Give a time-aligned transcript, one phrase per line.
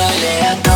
[0.00, 0.67] aleatórios.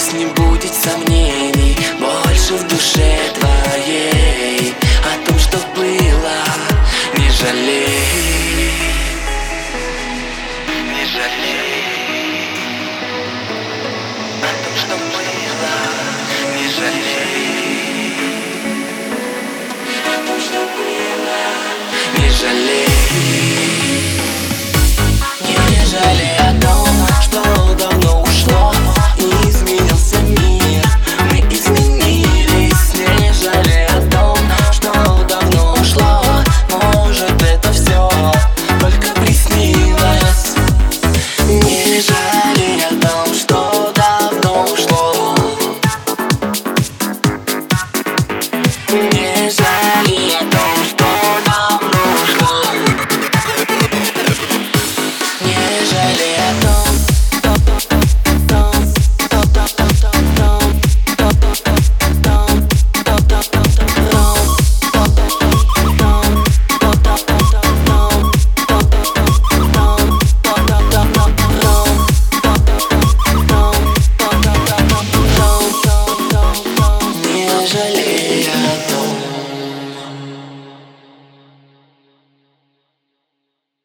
[0.00, 4.74] Пусть не будет сомнений больше в душе твоей.
[5.04, 6.42] О том, что было,
[7.18, 8.72] не жалей
[10.86, 12.48] Не жалей.
[14.40, 15.76] О том, что было,
[16.56, 17.39] не жалей.